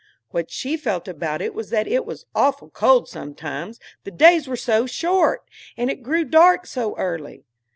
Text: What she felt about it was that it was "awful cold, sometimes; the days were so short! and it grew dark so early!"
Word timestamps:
What 0.31 0.49
she 0.49 0.77
felt 0.77 1.07
about 1.07 1.43
it 1.43 1.53
was 1.53 1.69
that 1.69 1.87
it 1.87 2.07
was 2.07 2.25
"awful 2.33 2.69
cold, 2.71 3.07
sometimes; 3.07 3.79
the 4.03 4.09
days 4.09 4.47
were 4.47 4.55
so 4.55 4.87
short! 4.87 5.47
and 5.77 5.91
it 5.91 6.01
grew 6.01 6.25
dark 6.25 6.65
so 6.65 6.97
early!" 6.97 7.43